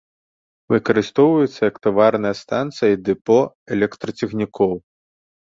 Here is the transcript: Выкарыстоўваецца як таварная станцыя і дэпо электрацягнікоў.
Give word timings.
Выкарыстоўваецца 0.73 1.59
як 1.69 1.75
таварная 1.85 2.31
станцыя 2.41 2.91
і 2.95 2.99
дэпо 3.11 3.37
электрацягнікоў. 3.77 4.77